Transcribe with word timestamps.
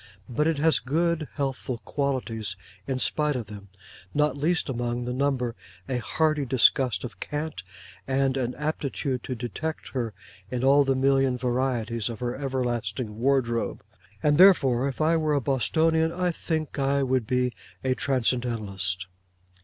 but 0.27 0.47
it 0.47 0.57
has 0.57 0.79
good 0.79 1.27
healthful 1.35 1.77
qualities 1.85 2.55
in 2.87 2.97
spite 2.97 3.35
of 3.35 3.45
them; 3.45 3.69
not 4.15 4.35
least 4.35 4.67
among 4.67 5.05
the 5.05 5.13
number 5.13 5.53
a 5.87 5.99
hearty 5.99 6.43
disgust 6.43 7.03
of 7.03 7.19
Cant, 7.19 7.61
and 8.07 8.35
an 8.35 8.55
aptitude 8.55 9.21
to 9.21 9.35
detect 9.35 9.89
her 9.89 10.11
in 10.49 10.63
all 10.63 10.83
the 10.83 10.95
million 10.95 11.37
varieties 11.37 12.09
of 12.09 12.19
her 12.19 12.35
everlasting 12.35 13.19
wardrobe. 13.19 13.83
And 14.23 14.37
therefore 14.39 14.87
if 14.87 15.01
I 15.01 15.17
were 15.17 15.35
a 15.35 15.39
Bostonian, 15.41 16.11
I 16.11 16.31
think 16.31 16.79
I 16.79 17.03
would 17.03 17.27
be 17.27 17.53
a 17.83 17.93
Transcendentalist. 17.93 19.05